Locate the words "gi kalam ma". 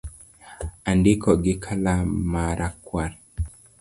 1.43-2.45